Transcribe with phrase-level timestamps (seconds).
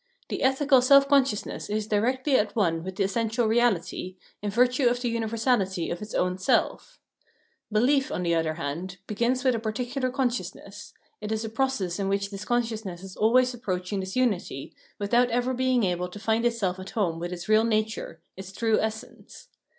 [0.29, 4.99] The ethical self consciousness is directly at one with the essential reality, in virtue of
[4.99, 6.99] the universality of its own self.
[7.71, 12.09] Belief, on the other hand, begins with a particular consciousness; it is a process in
[12.09, 16.79] which this consciousness is always approaching this imity, without ever being able to find itself
[16.79, 19.47] at home with its real Reason as Testing Laws 425 nature, its true essence.